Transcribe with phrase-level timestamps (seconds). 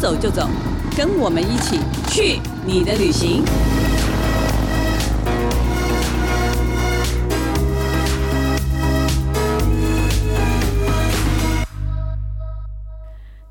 [0.00, 0.48] 走就走，
[0.96, 3.42] 跟我们一起去你的旅行。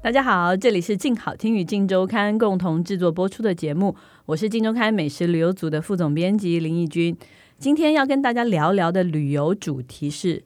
[0.01, 3.93] 大家好，这里是静好听与静周刊共同制作播出的节目，
[4.25, 7.17] 我是静周刊美食旅游组的副总编辑林义君。
[7.59, 10.45] 今天要跟大家聊聊的旅游主题是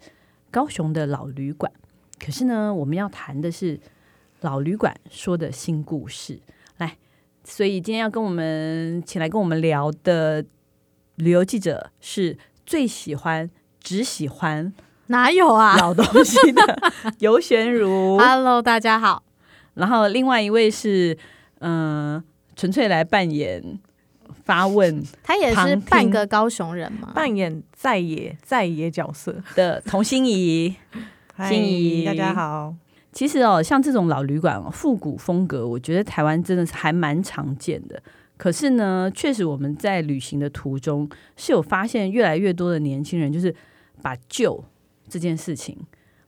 [0.49, 1.71] 高雄的老旅馆。
[2.19, 3.79] 可是呢，我们要谈的是
[4.41, 6.39] 老旅馆说的新故事。
[6.77, 6.97] 来，
[7.43, 10.43] 所以今天要跟我们请来跟我们聊的
[11.15, 14.73] 旅游记者是最喜欢只喜欢
[15.07, 16.79] 哪有啊老东西的
[17.19, 18.17] 尤玄如。？
[18.21, 19.23] Hello，大家好。
[19.75, 21.17] 然后另外一位是
[21.59, 22.23] 嗯、呃
[22.55, 23.79] 纯粹来扮演
[24.43, 29.35] 发问 他也是半个高雄人嘛，扮演在野在野角色。
[29.55, 30.75] 的童心怡。
[31.33, 32.75] 嗨心怡大家好。
[33.11, 38.01] 其实哦，像这种老旅馆哦，复古风格，我觉得台湾真的是还蛮常见的。
[38.37, 43.53] 可是呢，确实我们在旅行的途中是有发现越来越多的年轻人，就是
[44.01, 44.63] 把旧
[45.07, 45.77] 这件事情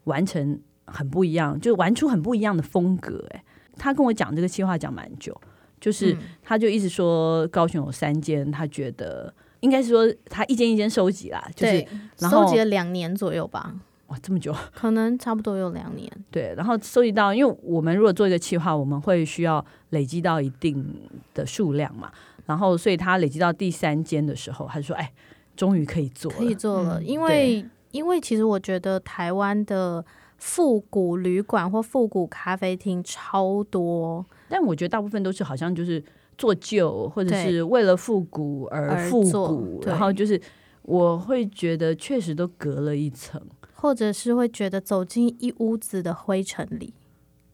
[0.03, 3.25] 完成很不一样，就玩出很不一样的风格。
[3.31, 3.43] 哎，
[3.77, 5.35] 他跟我讲这个计划讲蛮久，
[5.79, 13.73] 就是嗯他就一直说高雄有三间，他觉得应该是说他一间一间收集啦，就是，收集了两年左右吧，
[14.13, 16.07] 哇这么久， 可能差不多有两年。
[16.29, 20.85] 对，然后收集到，因为我们如果做一个企划，我们会需要累积到一定
[21.33, 22.11] 的数量嘛，
[22.45, 25.11] 然后所以他累积到第三间的时候，他就说：“哎，
[25.55, 30.03] 终于可以做了。”可以做了，嗯因为因为其实我觉得台湾的
[30.37, 36.03] 复古旅馆或复古咖啡厅超多，但我觉得大部分都是好像就是
[36.37, 40.39] 做旧，或者是为了复古而而复古，然后就是
[40.83, 43.41] 我会觉得确实都隔了一层。
[43.83, 46.93] 或者是会觉得走进一屋子的灰尘里，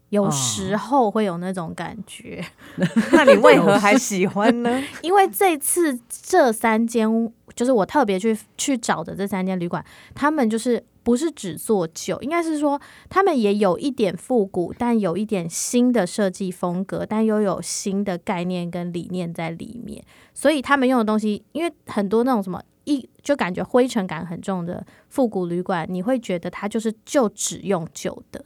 [0.09, 2.45] 有哦时候会有那种感觉。
[3.12, 4.79] 那你为何还喜欢呢？
[5.01, 7.09] 因为这次这三间，
[7.56, 12.79] 就是我特别去去找的这三间旅馆，他们就是不是只做旧，应该是说
[13.09, 20.03] 他们也有一点复古，但有一点新的设计风格，但又有新的概念跟理念在里面。
[20.35, 28.44] 所以他们用的东西，因为很多那种什么一就感觉灰尘感很重的复古旅馆，你会觉得它就是就只用旧的，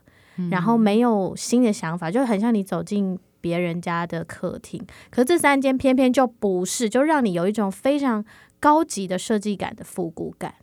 [0.51, 4.85] 然后没有新的想法，就很像你走进别人家的客厅。
[5.09, 8.23] 可是这三间偏偏就不是，就让你有一种非常
[8.59, 10.55] 高级的设计感的复古感。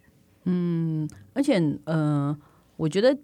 [0.45, 2.37] 嗯而且，呃，
[2.77, 3.17] 我觉得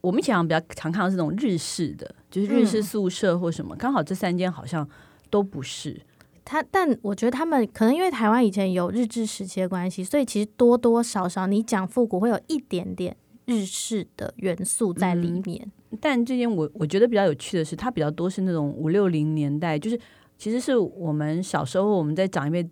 [0.00, 4.88] 我们以前比较常看到这种日式的，就是日式嗯宿舍或什么，刚好这三间好像
[5.30, 6.00] 都不是。
[6.44, 13.16] 他，但我觉得他们可能因为台湾以前有日治时期的关系，所以其实多多少少你讲复古会有一点点
[13.46, 15.70] 日式的元素在里面。
[16.00, 19.98] 但这件我我觉得比较有趣的是，它比较多是那种五六零年代，就是
[20.36, 22.62] 其实是我们小时候我们在长一辈，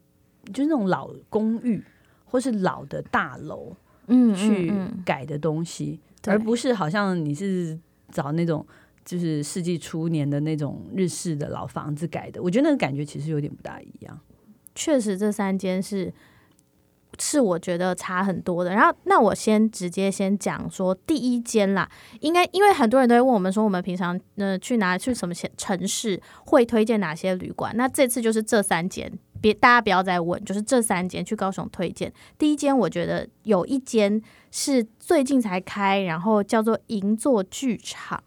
[0.52, 1.82] 就是那种老公寓
[2.24, 3.74] 或是老的大楼
[4.08, 4.72] 嗯，去
[5.04, 7.78] 改的东西，对而不是好像你是
[8.10, 8.66] 找那种
[9.04, 12.42] 就是世纪初年的那种日式的老房子改的。
[12.42, 14.18] 我觉得那个感觉其实有点不大一样。
[14.74, 16.12] 确实这三间是
[17.18, 18.72] 是我觉得差很多的。
[18.72, 21.86] 然后，那我先直接先讲说第一间啦，
[22.20, 27.76] 应该因为很多人都会问我们说，我们平常呃去哪去什么城城市会推荐哪些旅馆？
[27.76, 29.12] 那这次就是这三间，
[29.42, 32.10] 别大家不要再问，就是这三间去高雄推荐。
[32.38, 38.24] 第一间我觉得有一间是最近才开，然后叫做银座剧场。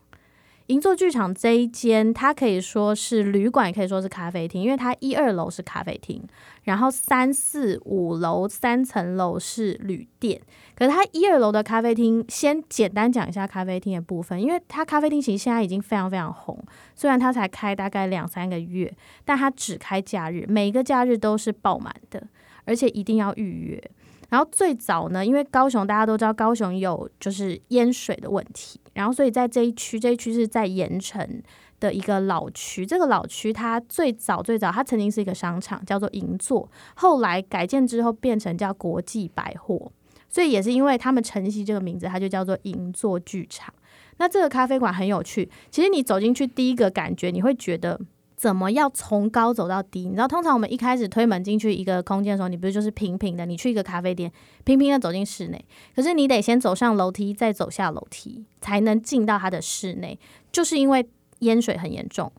[0.67, 6.23] 银座剧场这一间，它可以说是旅馆，也可以说是咖啡厅，因为它一二楼是咖啡厅，
[6.63, 10.41] 然后三四五楼三层楼是旅店。
[10.75, 16.57] 可是它一二楼的咖啡厅，先简单讲一下咖啡厅的部分，因为它咖啡厅其实现在已经非常非常红，
[16.95, 18.91] 虽然它才开大概两三个月，
[19.23, 22.27] 但它只开假日，每个假日都是爆满的，
[22.65, 23.91] 而且一定要预约。
[24.35, 31.41] 然后最早呢，因为高雄大家都知道高雄有就是淹水的问题，然后所以在这一区，这一区是在盐城
[31.79, 32.85] 的一个老区。
[32.85, 39.89] 这个老区它最早最早它曾经是一个商场，叫做银座，后来改建之后变成叫国际百货，
[40.27, 43.73] 所以也是因为他们承袭这个名字，它就叫做银座剧场。
[44.17, 47.97] 那这个咖啡馆很有趣，其实你走进去第一个感觉，你会觉得。
[48.45, 50.01] 怎么要从高走到低？
[50.01, 53.43] 你知道，通常我们一开始推门进去一个空间的时候，你不是就是平平的？
[53.43, 54.31] 你去一个咖啡店，
[54.63, 55.65] 平平的走进室内，
[55.95, 60.19] 可是你得先走上楼梯，再走下楼梯，才能进到它的室内。
[60.51, 61.09] 就是因为
[61.39, 62.31] 淹水很严重，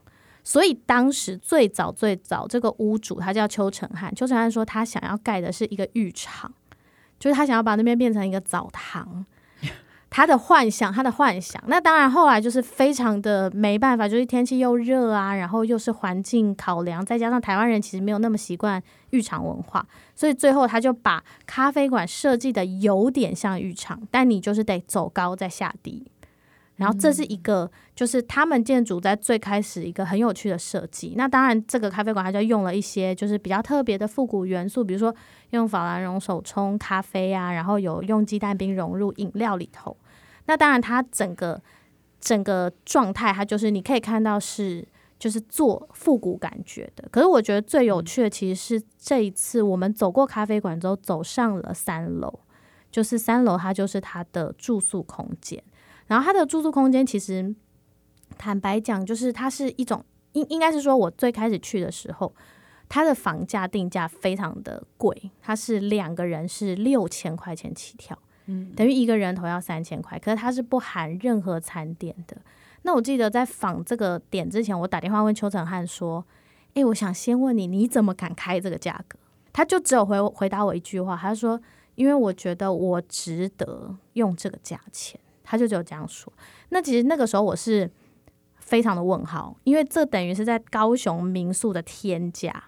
[0.45, 6.55] 所以当时最早最早这个屋主他叫邱成汉，邱成汉说他想要盖的是一个浴场，
[7.19, 9.27] 就是他想要把那边变成一个澡堂。
[10.17, 11.63] 他的幻想，他的幻想。
[11.67, 26.11] 那当然，后来就是非常的没办法，就是天气又热啊，然后又是环境考量，再加上台湾人其实没有那么习惯浴场文化，所以最后他就把咖啡馆设计的有点像浴场，但你就是得走高再下低。
[26.77, 31.13] 然后这是一个，就是他们建筑在最开始一个很有趣的设计。
[31.15, 35.15] 那当然，这个咖啡馆它就用了一些就是比较特别的复古元素，比如说
[35.51, 39.95] 用法兰绒手冲咖啡啊，然后有用鸡蛋冰融入饮料里头。
[40.47, 41.63] 那当然，它整个
[42.21, 44.87] 整个状态，它就是你可以看到是
[45.19, 47.09] 就是做复古感觉的。
[47.11, 52.41] 可是我觉得最有趣的其实是这一次我们走过咖啡馆之后，走上了三楼，
[52.91, 55.63] 就是三楼它就是它的住宿空间。
[56.07, 57.55] 然后它的住宿空间其实，
[58.39, 62.33] 坦白讲，就是它是一种应应该是说，我最开始去的时候，
[62.89, 68.17] 它的房价定价非常的贵，它是两个人是六千块钱起跳，
[68.75, 72.37] 等于一个人头要三千块，可是它是不含任何餐点的。
[72.83, 76.25] 那我记得在访这个点之前，我打电话问邱成汉说
[76.75, 79.19] ：“诶，我想先问你，你怎么敢开这个价格？”
[79.53, 81.61] 他就只有回回答我一句话，他说
[81.97, 86.33] ：“因为我觉得我值得用这个价钱。”他就只有这样说。
[86.71, 87.91] 那其实那个时候我是
[88.59, 92.65] 非常的问号，因为这等于是在高雄民宿的天价，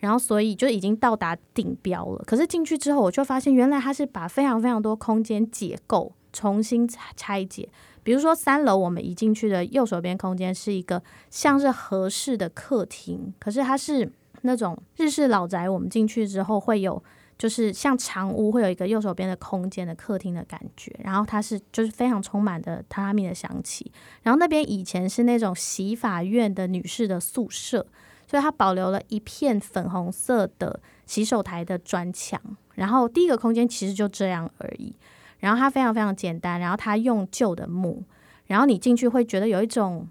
[0.00, 2.24] 然后所以就已经到达顶标了。
[2.26, 7.68] 可是进去之后，我就发现原来它是把非常非常多空间解构、重新拆解。
[8.02, 11.00] 比如说三楼我们一进去的右手边空间是一个
[11.30, 14.10] 像是合适的客厅，可是它是
[14.42, 17.00] 那种日式老宅，我们进去之后会有。
[17.38, 27.86] 就是像长屋会有一个右手边的空间的客厅的感觉，然后它是就是非常充满的榻榻米的香气，然后那边以前是那种洗法院的女士的宿舍，
[28.30, 32.40] 所以它保留了一片粉红色的洗手台的砖墙，
[32.74, 34.94] 然后第一个空间其实就这样而已，
[35.40, 38.04] 然后它非常非常简单，然后它用旧的木，
[38.46, 40.08] 然后你进去会觉得有一种。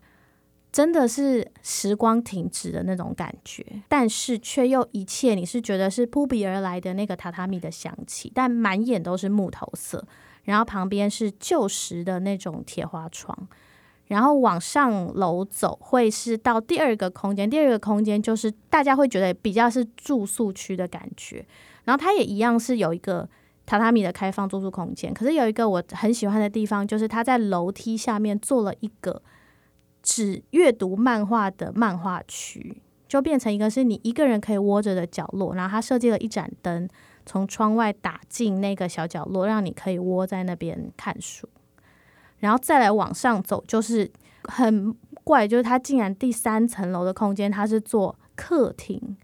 [0.71, 10.05] 真的是时光停止的那种感觉，但是却又一切你是觉得是扑鼻而来的那个榻榻米的香气，但满眼都是木头色，
[10.43, 13.47] 然后旁边是旧时的那种铁花窗，
[14.09, 21.43] 然后往上楼走会是到第二个空间，第二个空间就是大家会觉得比较是住宿区的感觉，
[21.85, 23.27] 然后它也一样是有一个
[23.65, 29.21] 榻榻米的开放住宿空间，可是有一个我很喜欢的地方，就是它在楼梯下面做了一个。
[30.01, 35.53] 只阅读漫画的漫画区，就变成一个是你一个人可以窝着的角落。
[35.53, 36.87] 然后它设计了一盏灯，
[37.25, 41.49] 从窗外打进那个小角落，让你可以窝在那边看书。
[42.39, 44.09] 然后再来往上走，就是
[44.43, 49.17] 很怪，就是它竟然第三层楼的空间，它是做客厅，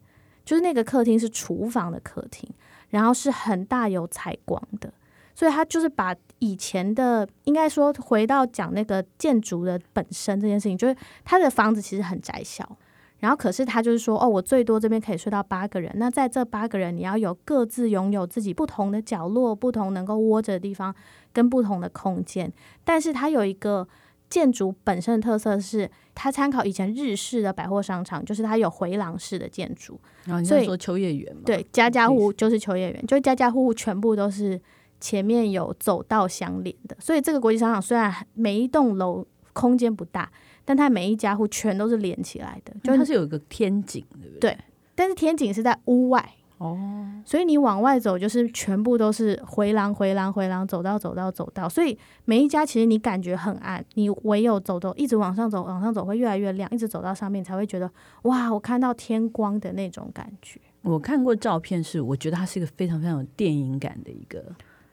[0.44, 2.50] 就是那个客厅是厨房的客厅，
[2.90, 4.94] 然后是很大有采光的。
[5.38, 10.96] 所以他就是把以前的，应该说回到讲那个建筑的本身这件事情，就是
[11.26, 12.78] 他的房子其实很窄小，
[13.20, 20.94] 然后可是他就是说，哦，我最多这边可以睡到八个人，那在这八个人，你要有各自拥有自己不同的角落，不同能够窝着的地方，
[21.34, 22.52] 跟不同的空间。
[22.84, 23.88] 但是它有一个
[24.30, 30.00] 建筑本身的特色是，它参考以前日式的百货商场，就是它有回廊式的建筑。
[30.26, 31.42] 然后你在说秋叶原吗？
[31.46, 34.62] 对，家家户户就是秋叶原，就家家户户全部都是。
[34.98, 40.32] 前面有走道相连的，所以这个国际商场虽然每一栋楼空间不大，
[40.66, 44.52] 但它每一家户全都是连起来的，就它是有一个天井，对不对？
[44.52, 44.58] 对，
[44.96, 46.78] 但是天井是在屋外哦，
[47.24, 57.90] 所以你往外走就是全部都是回廊、回廊、回廊，走到、走到、走到，所以每一家其实你感觉很暗，你唯有走走一直往上走，往上走会越来越亮，一直走到上面才会觉得
[58.24, 60.60] 哇，我看到天光的那种感觉。
[60.82, 64.44] 我看过照片，是我觉得它是一个非常非常有电影感的一个。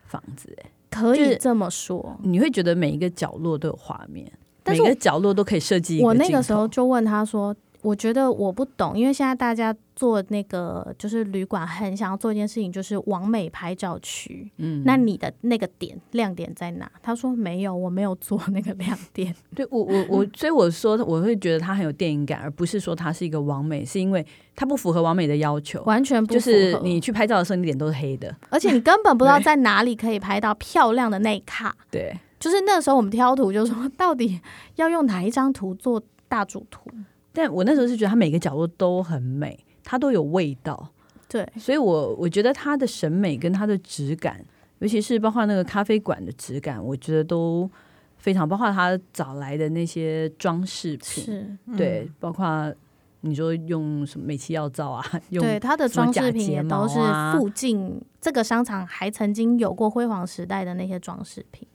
[0.05, 4.31] 房子哎，可以这么说，你会觉得每一个角落都有画面，
[4.65, 6.03] 每个角落都可以设计。
[6.03, 7.55] 我那个时候就问他说。
[7.83, 14.49] 我觉得我不懂，因为现在大家做那个就是旅馆，很想要做一件事情，就是完美拍照区。
[14.59, 16.89] 嗯，那你的那个点亮点在哪？
[17.03, 19.35] 他说没有，我没有做那个亮点。
[19.57, 31.75] 对我我我，所以我说我会觉得它很有电影感，而不是说它是一个完美，是因为它不符合完美的要求，完全不就是你去拍照的时候，你脸都是黑的，而且你根本不知道在哪里可以拍到漂亮的那一卡。
[31.91, 34.41] 对，就是那时候我们挑图，就说到底
[34.75, 36.91] 要用哪一张图做大主图。
[37.33, 40.89] 但我那时候是觉得它每个角落都很美，它都有味道，
[41.29, 44.45] 对，所以我我觉得它的审美跟它的质感，
[44.81, 47.71] 尤其是包括那个咖啡馆的质感，我觉得都
[48.17, 52.75] 非常，包括他找来的那些装饰品，是，对，包括
[53.21, 56.99] 你说用什么美气药皂啊，用对它的装饰品也都是
[57.33, 61.67] 附近这个商场还曾经有过辉煌时代的那些装饰品。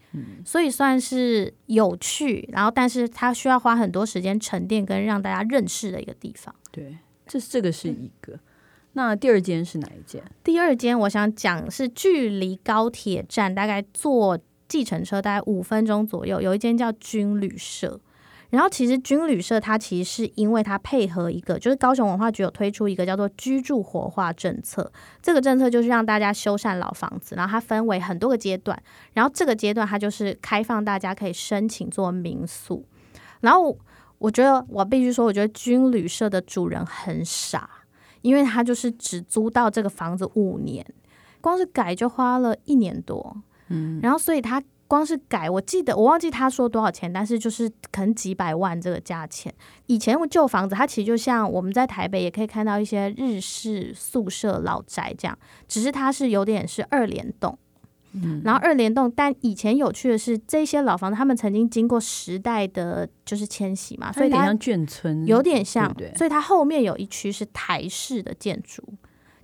[0.46, 6.54] 所以算是有趣，然后但是它需要花很多时间沉淀跟让大家认识的一个地方。
[6.72, 8.40] 对，这这个是一个。
[8.94, 10.24] 那第二间是哪一间？
[10.44, 18.00] 第二间我想讲是距离高铁站大概坐计程车大概五分钟左右，有一间叫军旅社。
[18.50, 24.90] 然后其实军旅社它其实是因为它配合一个，就是高雄文化局有推出一个叫做居住活化政策，
[25.22, 28.82] 这个政策就是让大家修缮老房子，然后它分为很多个阶段，
[29.14, 32.86] 然后这个阶段它就是开放大家可以申请做民宿。
[33.42, 33.78] 然后
[34.18, 37.70] 我觉得我必须说，我觉得军旅社的主人很傻，
[38.22, 40.86] 因为他就是只租到这个房子五年，
[41.42, 43.36] 光是改就花了一年多，
[43.68, 44.64] 嗯，然后所以他。
[44.88, 49.54] 光是改，我记得我忘记他说多少钱，但是就是可能几百万这个价钱。
[49.88, 57.58] 以前旧房子，它其实就像我们在台北也可以看到一些日式宿舍老宅这样，只是它是有点是二联动，
[58.14, 59.12] 嗯，然后二联动。
[59.12, 68.82] 但以前有趣的是，这些老房子他们曾经经过时代的就是迁徙嘛，所以它像眷村，有点像，所以它后面有一区是台式的建筑，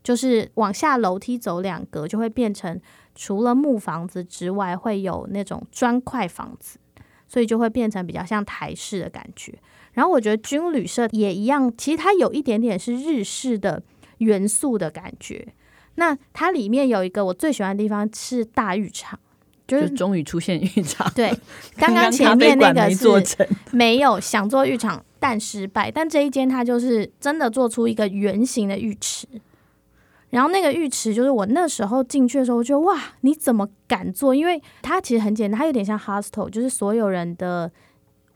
[0.02, 2.80] 就是往下楼梯走两格就会变成。
[3.16, 6.80] 除了木房子之外，会有那种砖块房子，
[7.28, 9.54] 所以就会变成比较像台式的感觉。
[9.94, 13.84] 然后我觉得军旅社也一样，其实它有一点点是日式的
[14.18, 15.48] 元素的感觉。
[15.96, 19.20] 那它里面有一个我最喜欢的地方是大浴场，
[19.68, 21.12] 就是终于出现浴场。
[21.14, 21.32] 对，
[21.78, 29.28] 刚刚 前面那个是没有想做浴场但失败，但这一间它就是真的做出一个圆形的浴池。
[30.34, 34.34] 然后那个浴池就是我那时候进去的时候，我觉得哇，你怎么敢做？
[34.34, 37.72] 因为它其实很简单，它有点像 hostel，就是所有人的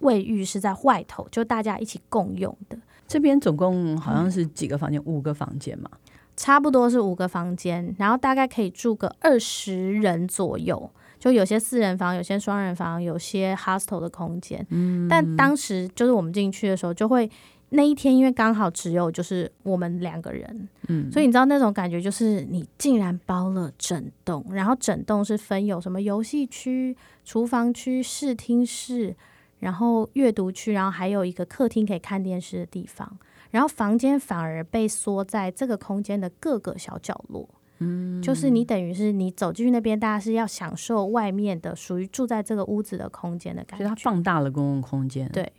[0.02, 2.78] 卫浴是在外头，就大家一起共用的。
[3.08, 5.02] 这边总共好像是几个房间？
[5.06, 5.90] 五个房间嘛，
[6.36, 10.92] 差不多是五个房间，然后大概可以住个二十人左右。
[11.18, 14.64] 就有些四人房，有些双人房，有些 hostel 的空间。
[14.70, 17.28] 嗯，但当时就是我们进去的时候就会。
[17.70, 26.96] 那一天，因为刚好只有就是我们两个人，嗯，所以你知道那种感觉，就是你竟然包了整栋，然后整栋是分有什么游戏区、
[27.26, 29.14] 厨房区、视听室，
[29.60, 33.18] 然后阅读区，然后还有一个客厅可以看电视的地方，
[33.52, 45.52] 然后房间反而被缩在这个空间的各个小角落，嗯，就是你等于是你走进去那边，大家是要享受外面的属于住在这个屋子的空间的感觉，它放大了公共空间，对。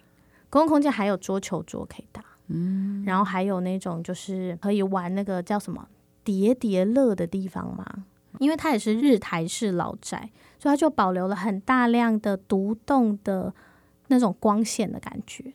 [0.50, 5.86] 公共空间还有桌球桌可以打，嗯，然后还有那种就是可以玩那个叫什么
[6.24, 7.84] 叠叠乐的地方嘛，
[8.38, 13.52] 因为它也是日台式老宅，所以它就保留了很大量的独栋的
[14.06, 15.52] 那种光线的感觉。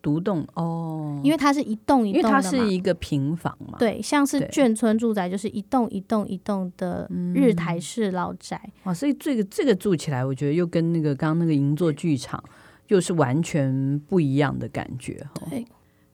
[0.00, 8.70] 独栋哦，因为它是一栋一栋，因为它是一个平房嘛，对，像是眷村住宅就是一栋一栋一栋的日台式老宅。
[8.84, 12.40] 哇，所以这个这个住起来，我觉得又跟那个刚刚那个银座剧场。
[12.88, 15.26] 又是完全不一样的感觉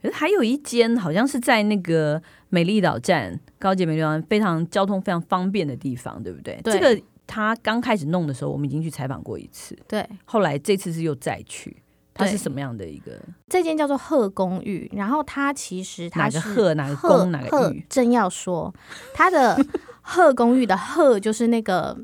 [0.01, 6.61] 可是还有一间好像是在那个美丽岛站，高捷美丽岛非常交通非常方便的地方，对不对？
[6.65, 9.79] 对这个他刚开始弄的时候，我们已经去采访过一次。
[9.87, 11.77] 对，后来这次是又再去，
[12.13, 13.21] 它是什么样的一个？
[13.49, 17.87] 这间叫做鹤公寓，然后它其实它是鹤哪个公哪个玉？
[17.89, 18.75] 正要说
[19.15, 19.57] 它的
[20.01, 21.97] 鹤公寓的鹤就是那个。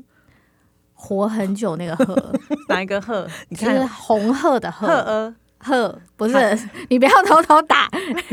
[1.01, 2.33] 活很久那个鹤，
[2.67, 3.25] 哪一个鹤？
[3.47, 6.35] 你看红鹤的鹤，鹤鹤不是，
[6.91, 7.89] 你不要偷偷打，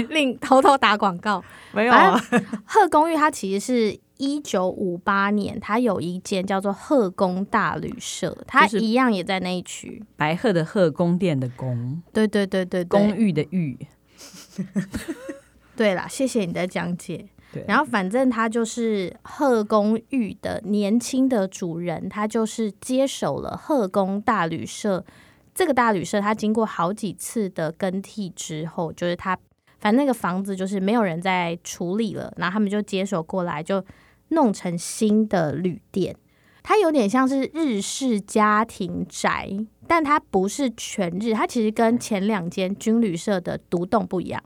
[0.08, 1.42] 另偷偷打广告。
[1.73, 2.20] 没有啊，
[2.66, 10.02] 鹤公寓它其实是一九五八年，它有一间叫做鹤宫大旅社，它一样也在那一区。
[10.16, 13.78] 白鹤的鹤，宫殿的宫，对对对对，公寓的寓。
[15.76, 17.28] 对啦，谢谢你的讲解。
[17.66, 25.04] 然后反正他就是鹤公寓的年轻的主人，他就是接手了鹤宫大旅社。
[25.54, 29.38] 这个大旅社他经过好几次的更替之后，就是他
[29.78, 33.84] 反正那个房子就是没有人在处理了，然后他们就接手过来，就
[34.28, 36.14] 弄成新的旅店。
[36.62, 39.48] 它有点像是日式家庭宅，
[39.86, 44.42] 但它不是全日，它其实跟前两间军旅社的独栋不一样。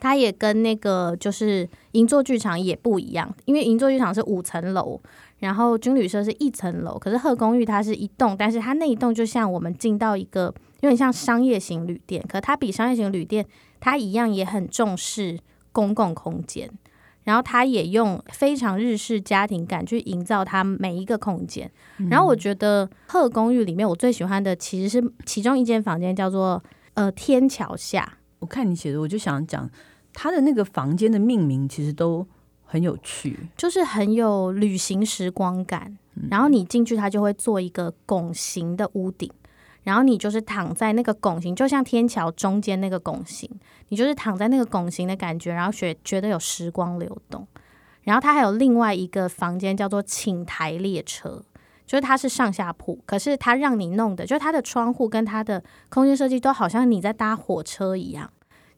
[0.00, 5.00] 它也跟那个就是银座剧场也不一样，因为银座剧场是五层楼，
[5.38, 13.44] 然后军旅社是一层楼，可是鹤公寓它是一栋，但是它那一栋就像我们进到一个有点像商业型旅店，可它比商业型旅店
[13.80, 15.38] 它一样也很重视
[15.72, 16.70] 公共空间，
[17.24, 21.70] 然后它也用非常日式家庭感去营造它每一个空间。
[22.10, 26.62] 然后我觉得鹤公寓里面我最喜欢的其实是其中一间房间叫做
[26.94, 28.14] 呃天桥下。
[28.40, 29.68] 我看你写的，我就想讲
[30.20, 32.26] 他的那个房间的命名，其实都
[32.64, 35.96] 很有趣，就是很有旅行时光感。
[36.28, 39.30] 然后你进去，它就会做一个拱形的屋顶，
[39.84, 43.48] 然后你就是躺在那个拱形，就像天桥中间那个拱形，
[43.90, 47.46] 你就是躺在那个拱形的感觉，然后觉觉得有时光流动。
[48.02, 51.44] 然后它还有另外一个房间叫做寝台列车，
[51.86, 58.28] 就是它是上下铺，可是它让你弄的，就是它的窗户跟它的空间设计都好像你在搭火车一样。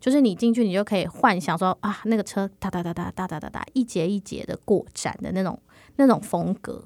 [0.01, 5.61] 就是你进去，你就可以幻想说啊，那个车哒哒哒哒哒哒哒哒，一节一节的过站的那种
[5.97, 6.83] 那种风格。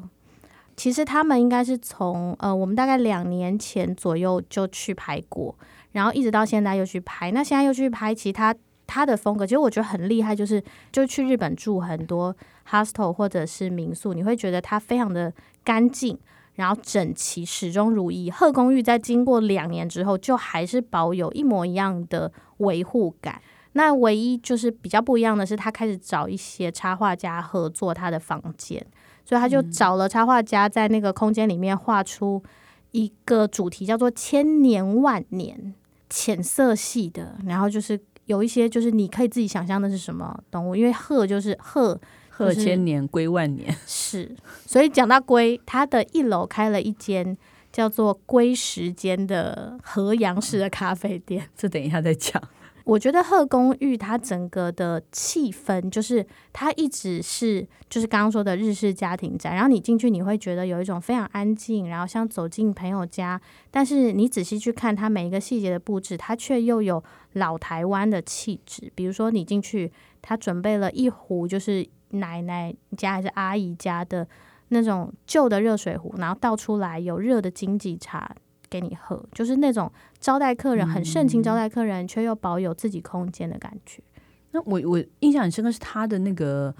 [0.76, 5.56] 其实他们应该是从呃，我们大概两年前左右就去拍过，
[5.92, 7.30] 然后一直到现在又去拍。
[7.30, 8.52] 那现在又去拍其他
[8.84, 12.34] 他的风格，其实我觉得很厉害，就是就去日本住很多
[12.68, 16.18] hostel 或者是民宿，你会觉得它非常的干净。
[16.54, 18.30] 然后整齐，始终如一。
[18.30, 23.40] 鹤公寓在经过两年之后，就还是保有一模一样的维护感。
[23.72, 28.86] 那唯一就是比较不一样的是，他开始找一些插画家合作他的房间，
[29.24, 32.40] 所以他就找了插画家在那个空间里面画出
[32.92, 35.74] 一个主题，叫做“千年万年”，
[36.08, 37.36] 浅色系的。
[37.46, 42.00] 然后就是有一些就是你可以自己想象的是什么动物，因为鹤就是鹤。
[42.36, 43.72] 鹤千年，归万年。
[43.86, 44.34] 是，
[44.66, 47.36] 所以讲到龟，它的一楼开了一间
[47.70, 51.48] 叫做“龟时间”的河阳式的咖啡店。
[51.56, 52.42] 这等一下再讲。
[52.82, 63.40] 我觉得贺公寓它整个的气氛，就是它一直是就是刚刚说的日式家庭宅，然后你进去你会觉得有一种非常安静，然后像走进朋友家。
[63.70, 68.92] 但是你仔细去看它每一个细节的布置，它却又有老台湾的气质。
[68.94, 71.86] 比如说你进去，它准备了一壶就是。
[72.14, 74.26] 奶奶家还是阿姨家的
[74.68, 78.34] 那种旧的热水壶，然后倒出来有热的经济茶
[78.70, 84.02] 给你喝，就是那种招待客人很盛情招待客人，却又保有自己空间的感觉。
[84.52, 86.74] 那我我印象很深刻是他的那个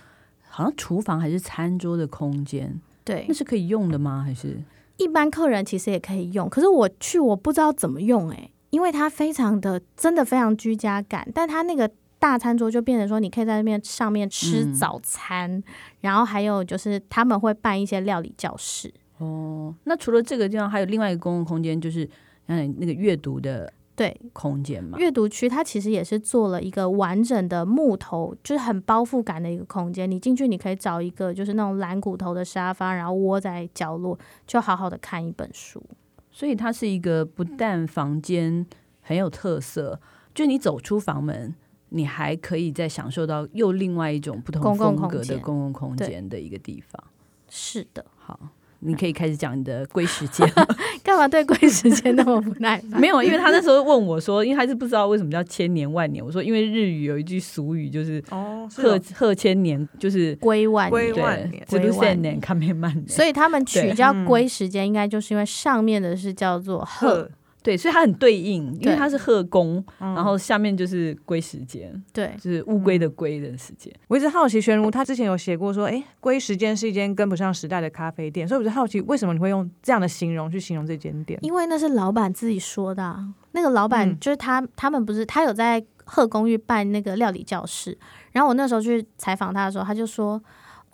[0.49, 4.25] 好像厨房还是餐桌的空间，对，那是可以用的吗？
[4.27, 4.59] 还是
[4.97, 11.91] 一般客人其实也可以用，可是我去我不知道怎么用哎，因为它非常的真的非常居家感，但它那个。
[12.25, 15.63] 大餐桌就变成说，你可以在那边上面吃早餐，
[16.01, 18.91] 然后还有就是他们会办一些料理教室。
[19.19, 22.09] 哦，那除了这个地方，还有另外一个公共空间，就是
[22.47, 24.97] 嗯那个阅读的对空间嘛。
[24.97, 30.11] 阅读区它其实也是做了一个完整的木头，就是很包覆感的一个空间。
[30.11, 35.85] 你进去，你可以找一个就是那种蓝骨头的沙发，然后窝在角落，就好好的看一本书。
[36.31, 38.65] 所以它是一个不但房间
[39.03, 40.01] 很有特色，
[40.35, 41.55] 就你走出房门。
[41.95, 47.03] 你还可以再享受到又另外一种不同风格的公共空间的一个地方。
[47.49, 48.37] 是的，好，
[48.81, 50.45] 你可以开始讲你的归时间。
[51.05, 52.99] 干嘛对归时间那么不耐烦？
[53.01, 56.25] 没有，因为他那时候问我说，因为他是不知道为什么叫千年万年。
[56.25, 63.09] 我说，因为日语有一句俗语就是“哦，贺贺千年”，就是归万归万年，归万年，看面慢年。
[63.09, 67.31] 所以他们取叫归时间，应该就是因为上面的是叫做贺。
[67.65, 73.91] 对，所以它很对应，因为它是鹤宫，然后下面就是龟时间，对，就是乌龟的龟的时间。
[74.07, 81.39] 我一直好奇，玄如他之前有写过说，哎，龟时间是一间跟不上时代的咖啡店，所以我就好奇，为什么你会用这样的形容去形容这间店？
[81.43, 83.19] 因为那是老板自己说的，
[83.53, 87.97] 那个老板就是他，他们不是他有在鹤公寓办那个料理教室，
[88.33, 90.39] 然后我那时候去采访他的时候，他就说。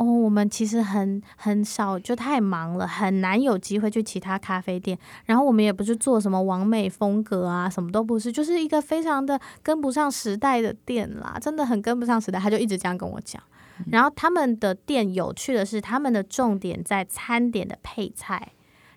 [0.01, 4.99] 哦，我们其实很很少，就太忙了，很难有机会去其他咖啡店。
[5.27, 12.41] 然后我们也不是做什么完美风格啊，什么都不是，就是一个非常的跟不上时代的店啦，真的很跟不上时代。
[12.41, 13.43] 他就一直这样跟我讲。
[13.91, 18.53] 然后他们的店有趣的是，他们的重点在餐点的配菜，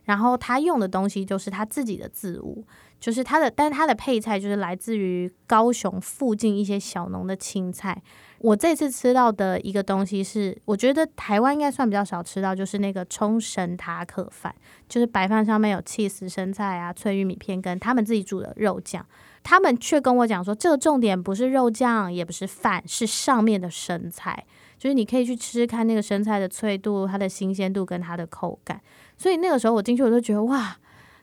[0.05, 2.63] 然后他用的东西就是他自己的自物，
[3.01, 8.01] 就是他的，但是他的配菜就是来自于高雄附近一些小农的青菜。
[8.43, 14.53] 我这次吃到的一个东西是，我觉得台湾应该算比较少吃到，就是那个冲绳塔可饭，
[14.89, 19.05] 就是白饭上面有 cheese 生菜啊、脆玉米片跟他们自己煮的肉酱。
[19.43, 24.45] 他们却跟我讲说，这个重点不是肉酱，也不是饭，是上面的生菜。
[24.77, 28.81] 就是你可以去吃吃看那个生菜的脆度、它的新鲜度跟它的口感。
[29.17, 30.75] 所以那个时候我进去，我就觉得哇，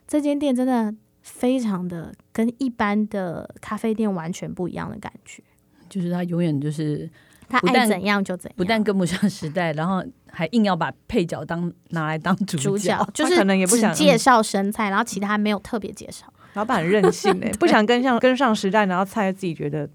[0.07, 5.43] 这间店真的非常的跟一般的咖啡店完全不一样的感觉。
[5.91, 7.07] 就是他永远就是
[7.49, 10.01] 他爱怎样就怎样，不但跟不上时代，然后
[10.31, 16.25] 还硬要把配角当拿来当主角， 就是可能也不想介绍生菜，然后其他没有特别介绍。
[16.53, 19.89] 老板很任性哎，不想跟上跟上时代，然后菜自己觉得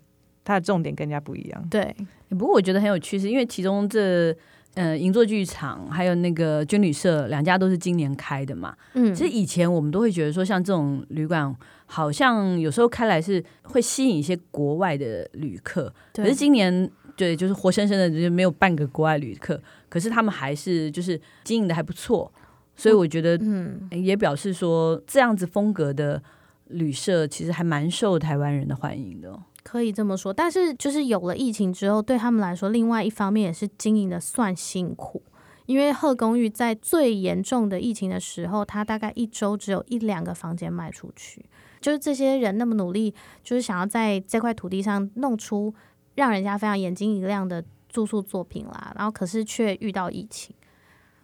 [0.44, 1.66] 他的重点跟人家不一样。
[1.70, 1.96] 对，
[2.28, 4.36] 不过我觉得很有趣，是因为其中这
[4.74, 8.76] 呃银座剧场还有那个军旅社两家都是今年开的嘛。
[8.92, 11.54] 嗯，其实以前我们都会觉得说，像这种旅馆。
[11.86, 22.30] 好像有时候开来是会吸引一些国外的旅客，可是今年对，就是活生生的就没有半个国外旅客，可是他们还是就是经营的还不错。
[22.76, 26.22] 所以我觉得嗯，也表示说，这样子风格的
[26.66, 29.42] 旅社其实还蛮受台湾人的欢迎的哦。
[29.62, 30.30] 可以这么说。
[30.30, 35.22] 但是就是有了疫情之后，对他们来说，另外一方面也是经营的算辛苦。
[35.64, 41.44] 因为鹤公寓在最严重的疫情的时候，它大概一周只有一两个房间卖出去。
[41.80, 45.74] 就是这些人那么努力，就是想要在这块土地上弄出
[46.14, 50.54] 让人家非常眼睛一亮的住宿作品啦，然后可是却遇到疫情，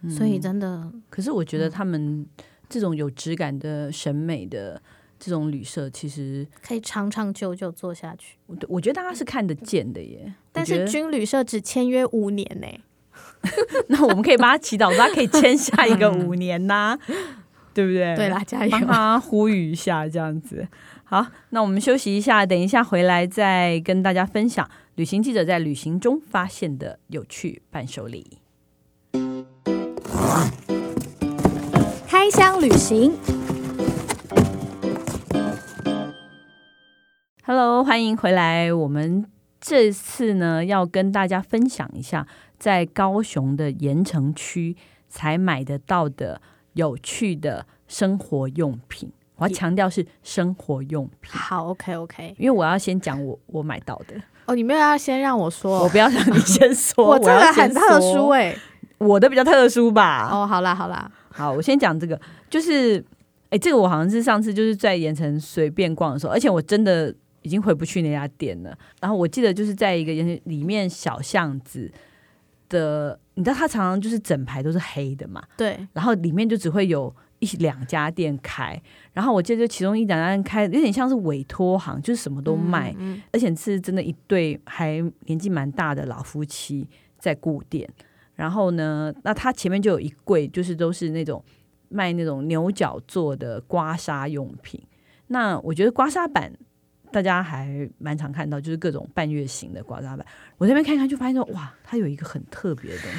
[0.09, 2.27] 所以真的可是我觉得他们
[2.69, 4.81] 这种有质感的审美的
[5.19, 8.37] 这种旅社，其实可以长长久久做下去。
[8.47, 10.35] 我我觉得大家是看得见的耶。
[10.51, 12.67] 但是军旅社只签约五年呢、
[13.89, 16.99] 那我们可以帮他祈祷，他可以签下一个五年呐、
[17.75, 18.15] 对不对？
[18.17, 18.71] 对啦，加油！
[18.71, 20.67] 帮他呼吁一下，这样子。
[21.05, 28.39] 好，那我们休息一下，等一下回来再跟大家分享旅行记者在旅行中发现的有趣伴手礼。
[32.07, 33.13] 开箱旅行
[37.45, 38.73] ，Hello，欢迎回来。
[38.73, 39.27] 我们
[39.61, 42.27] 这次呢要跟大家分享一下，
[42.59, 44.77] 在高雄的盐城区
[45.09, 46.41] 才买得到的
[46.75, 49.11] 有趣的生活用品。
[49.37, 52.35] 我要强调是生活用品，好，OK OK。
[52.39, 54.15] 因为我要先讲我我买到的，
[54.47, 58.57] 哦，你没有要先让我说，我不要让你先说， 我这个很特殊说哎、
[58.99, 60.29] 我的比较特殊吧。
[60.31, 63.05] 哦，好啦好啦，好，我先讲这个，就是，
[63.51, 68.73] 哎，这个我好像是上次就是在盐城随便逛的时候，而且我真的已经回不去那家店了。
[69.01, 71.91] 然后我记得就是在一个盐城里面小巷子
[72.73, 78.81] 的，你知道它常常就是整排都是黑的嘛，对，然后里面就只会有一两家店开。
[79.13, 87.89] 然后我记得就其中一两家店开，有点像是委托行，就是什么都卖，嗯，而且是真的一对还年纪蛮大的老夫妻在顾店。
[88.35, 91.45] 然后呢，那他前面就有一柜，就是都是那种
[91.91, 94.83] 卖那种牛角做的刮痧用品。
[95.29, 96.53] 那我觉得刮痧板
[97.13, 100.25] 大家还蛮常看到，就是各种半月形的刮痧板。
[100.59, 103.19] 我这边看看就发现说，哇，它有一个很特别的东西。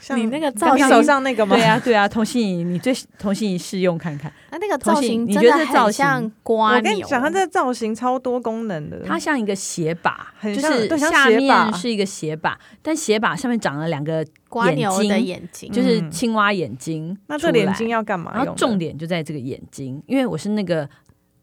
[0.00, 1.56] 像你那个造型手上那个吗？
[1.56, 6.76] 对啊，对啊，童心怡，你最童心怡试用看看，那那个造型你觉得这造型像瓜牛。
[6.78, 17.16] 我跟你讲，它这个造型超多功能的，它像一个鞋把，很就是下面是一个鞋把，但鞋把上面长了两个瓜牛的眼睛眼睛，就是嗯青蛙眼睛。
[17.26, 18.32] 那这眼睛，要干嘛？
[18.34, 20.88] 然后重点就在这个眼睛，因为我是那个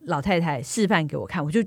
[0.06, 1.62] 老太太示范给我看，我就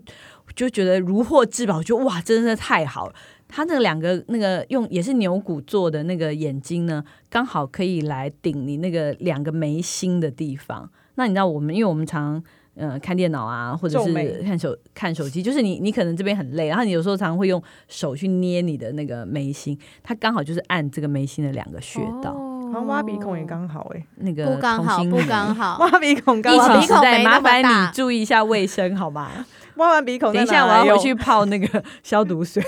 [0.54, 3.14] 就觉得如获至宝，我就哇，真的是太好了。
[3.48, 10.90] 它那两个那个用也是牛骨做的那个眼睛呢，刚好可以来顶你那个两个眉心的地方。
[11.16, 12.42] 那你知道我们，因为我们常
[12.74, 22.34] 呃看电脑啊，或者是看手看手机，就是你你可能这边很累，然后你有时候常常会用手去捏你的那个眉心，它刚好就是按这个眉心的两个穴道，
[22.72, 25.78] 然后挖鼻孔也刚好哎，那个不刚好，不刚好。
[25.78, 29.30] 挖鼻孔刚好我鼻情时代，孔没那么麻烦你注意一下卫生，好吗？
[29.76, 31.14] 挖完鼻孔，等一下我要回去。
[31.14, 32.62] 泡那个 消毒水。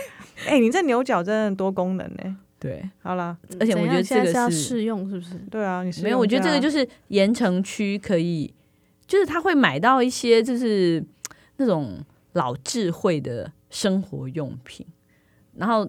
[0.46, 2.36] 哎， 你这牛角真的多功能呢。
[2.58, 5.34] 对，好啦，而且我觉得这怎样现在是要个是试用，是不是？
[5.50, 8.52] 对啊，你试没有，我觉得这个就是是盐城区可以，
[9.06, 11.04] 就是他会买到一些就是
[11.58, 11.98] 那种
[12.32, 14.86] 老智慧的生活用品。
[15.56, 15.86] 然后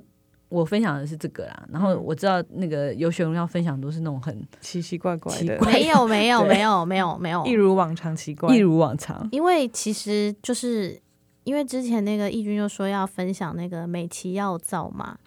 [0.56, 7.52] 我分享的是这个啦，然后我知道那个有雪荣要分享都是那种很奇奇怪怪的，奇怪没有，没有，对没有，没有，没有一。
[7.52, 8.60] 如往常奇怪一。
[8.60, 9.28] 如往常。
[9.32, 11.00] 因为其实就是
[11.44, 15.18] 因为之前那个义军就说要分享那个美琪药皂嘛，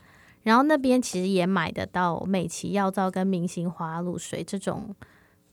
[0.45, 4.95] 然后那边其实也买得到美琪药皂跟明星花露水这种。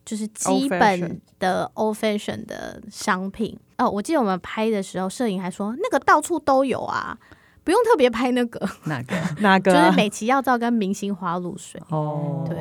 [0.06, 7.18] 就是基本的 old fashion 的商品哦，我记得我们拍的时候，摄影还说那个到处都有啊，
[7.66, 9.16] 不用特别拍那个， 哪个？
[9.36, 9.78] 就哪个就？
[9.78, 11.82] 是美琪药皂跟明星花露水。
[11.90, 12.58] 哦，对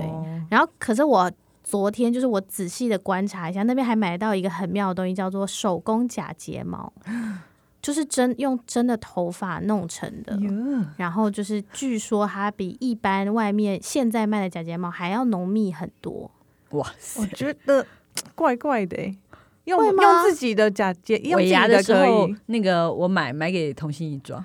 [0.50, 1.30] 然后，可是我
[1.62, 6.92] 昨天就是我仔细的观察一下，那边还买到一个很妙的东西，叫做手工假睫毛，
[7.80, 10.34] 就是真用真的头发弄成的。
[10.36, 10.50] 哟
[10.96, 16.30] 然后就是据说它比一般外面现在卖的假睫毛还要浓密很多。
[16.70, 17.26] 哇塞我！
[17.28, 17.86] 觉得
[18.34, 19.16] 怪怪的欸，
[19.64, 24.44] 用用自己的假睫，用自己尾牙的时可候以，，那个我买买给童心一装，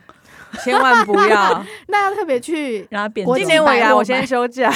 [0.63, 1.63] 千万不要。
[1.87, 3.27] 那要特别去让它变。
[3.35, 4.03] 今年我百货买。
[4.03, 4.71] 先休假，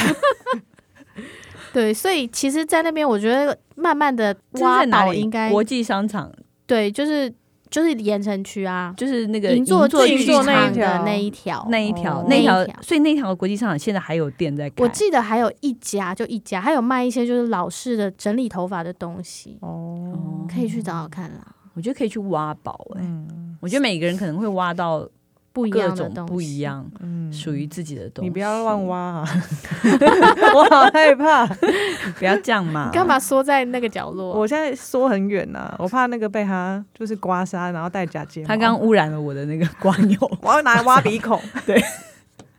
[1.74, 4.86] 对，所以其实，在那边我觉得慢慢的挖？
[4.86, 6.32] 宝应该国际商场，
[6.68, 7.34] 对，就是
[7.72, 11.68] 就是盐城区啊，就是那个银座剧剧剧那一场的那一条。
[11.72, 12.26] 那一条哦。
[12.30, 14.84] 那条那一条，所以那条国际商场现在还有店在开。
[14.84, 21.56] 我记得还有一家，就一家，还有卖一些就是老式的整理头发的东西，哦，可以去找找看啦。
[21.74, 25.10] 我觉得可以去挖宝哎、嗯，我觉得每个人可能会挖到
[25.54, 26.60] 不一各样的东西，种不一。
[26.60, 28.28] 样，嗯，属于自己的东西。
[28.28, 29.26] 你不要乱挖啊！
[30.56, 31.46] 我好害怕，
[32.18, 32.90] 不要这样嘛！
[32.92, 34.34] 干嘛缩在那个角落？
[34.34, 38.48] 我现在缩很远呐、我怕那个被他就是刮痧，然后戴假睫毛。
[38.48, 40.32] 他刚污染了我的那个光油。
[40.42, 41.40] 我要拿来挖鼻孔。
[41.68, 41.80] 对，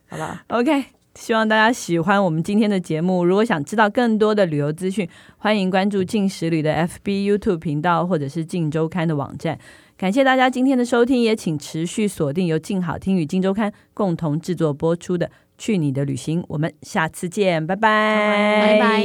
[0.08, 0.84] 好吧，OK，
[1.16, 3.24] 希望大家喜欢我们今天的节目。
[3.24, 9.58] 如果想知道更多的旅游资讯，欢迎关注静时旅的 FB、YouTube 频道，或者是静周刊的网站。
[9.96, 15.26] 感谢大家今天的收听，也请持续锁定由静好听与静周刊共同制作播出的
[15.56, 19.04] 《去你的旅行》，我们下次见，拜拜，拜拜。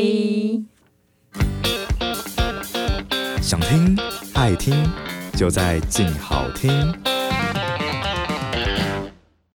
[3.39, 3.95] 想听
[4.34, 4.73] 爱听，
[5.38, 6.71] 就在静好听。